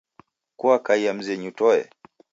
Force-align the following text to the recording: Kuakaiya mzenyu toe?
Kuakaiya 0.59 1.11
mzenyu 1.17 1.51
toe? 1.59 1.81